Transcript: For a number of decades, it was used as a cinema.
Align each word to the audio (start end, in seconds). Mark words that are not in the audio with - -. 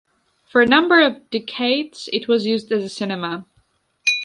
For 0.49 0.61
a 0.63 0.65
number 0.65 0.99
of 0.99 1.29
decades, 1.29 2.09
it 2.11 2.27
was 2.27 2.47
used 2.47 2.71
as 2.71 2.83
a 2.83 2.89
cinema. 2.89 3.45